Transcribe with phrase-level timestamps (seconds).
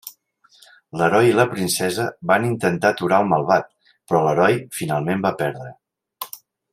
[1.01, 5.73] L'Heroi i la Princesa van intentar aturar el malvat, però l'Heroi finalment va perdre.